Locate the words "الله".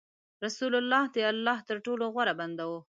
0.79-1.03, 1.31-1.57